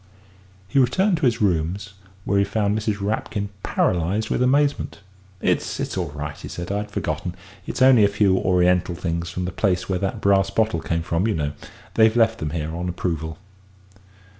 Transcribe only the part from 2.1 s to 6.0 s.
where he found Mrs. Rapkin paralysed with amazement. "It's it's